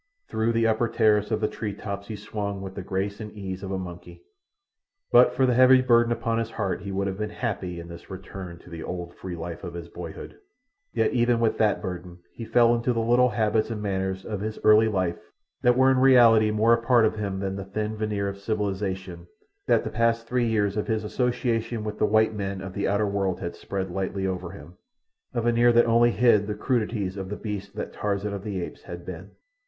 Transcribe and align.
Through 0.27 0.53
the 0.53 0.65
upper 0.65 0.87
terrace 0.87 1.29
of 1.29 1.41
the 1.41 1.47
tree 1.47 1.75
tops 1.75 2.07
he 2.07 2.15
swung 2.15 2.59
with 2.63 2.73
the 2.73 2.81
grace 2.81 3.19
and 3.19 3.31
ease 3.33 3.61
of 3.61 3.69
a 3.69 3.77
monkey. 3.77 4.23
But 5.11 5.35
for 5.35 5.45
the 5.45 5.53
heavy 5.53 5.83
burden 5.83 6.11
upon 6.11 6.39
his 6.39 6.49
heart 6.49 6.81
he 6.81 6.91
would 6.91 7.05
have 7.05 7.19
been 7.19 7.29
happy 7.29 7.79
in 7.79 7.87
this 7.87 8.09
return 8.09 8.57
to 8.63 8.69
the 8.71 8.81
old 8.81 9.13
free 9.13 9.35
life 9.35 9.63
of 9.63 9.75
his 9.75 9.89
boyhood. 9.89 10.39
Yet 10.91 11.13
even 11.13 11.39
with 11.39 11.59
that 11.59 11.83
burden 11.83 12.17
he 12.33 12.45
fell 12.45 12.73
into 12.73 12.93
the 12.93 12.99
little 12.99 13.29
habits 13.29 13.69
and 13.69 13.79
manners 13.79 14.25
of 14.25 14.41
his 14.41 14.57
early 14.63 14.87
life 14.87 15.19
that 15.61 15.77
were 15.77 15.91
in 15.91 15.99
reality 15.99 16.49
more 16.49 16.73
a 16.73 16.81
part 16.81 17.05
of 17.05 17.17
him 17.17 17.39
than 17.39 17.55
the 17.55 17.65
thin 17.65 17.95
veneer 17.95 18.27
of 18.27 18.39
civilization 18.39 19.27
that 19.67 19.83
the 19.83 19.91
past 19.91 20.27
three 20.27 20.47
years 20.47 20.77
of 20.77 20.87
his 20.87 21.03
association 21.03 21.83
with 21.83 21.99
the 21.99 22.07
white 22.07 22.33
men 22.33 22.59
of 22.61 22.73
the 22.73 22.87
outer 22.87 23.05
world 23.05 23.39
had 23.39 23.55
spread 23.55 23.91
lightly 23.91 24.25
over 24.25 24.49
him—a 24.49 25.41
veneer 25.41 25.71
that 25.71 25.85
only 25.85 26.09
hid 26.09 26.47
the 26.47 26.55
crudities 26.55 27.17
of 27.17 27.29
the 27.29 27.35
beast 27.37 27.75
that 27.75 27.93
Tarzan 27.93 28.33
of 28.33 28.43
the 28.43 28.63
Apes 28.63 28.81
had 28.81 29.05
been. 29.05 29.33